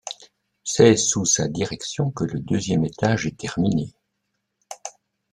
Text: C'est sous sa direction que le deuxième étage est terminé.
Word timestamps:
C'est 0.63 0.97
sous 0.97 1.25
sa 1.25 1.47
direction 1.47 2.09
que 2.09 2.23
le 2.23 2.39
deuxième 2.39 2.85
étage 2.85 3.27
est 3.27 3.37
terminé. 3.37 3.93